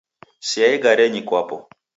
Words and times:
Sea 0.47 0.69
igarenyi 0.77 1.21
kwapo 1.27 1.55